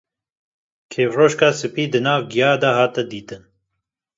kîvroşka 0.91 1.49
spî 1.59 1.83
di 1.91 1.99
nav 2.05 2.21
gîya 2.31 2.51
de 2.61 2.69
hate 2.77 3.03
dîtin 3.09 3.43